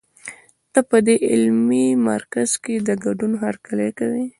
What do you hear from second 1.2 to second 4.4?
علمي مرکز کې د ګډون هرکلی کوي.